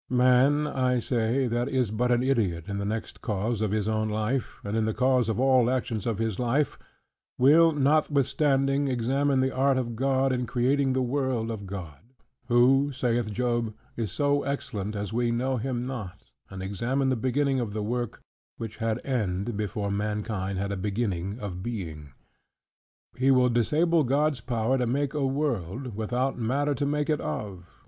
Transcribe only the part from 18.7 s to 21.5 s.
had end before mankind had a beginning